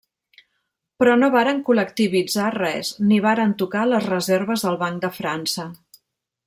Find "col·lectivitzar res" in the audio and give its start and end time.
1.67-2.91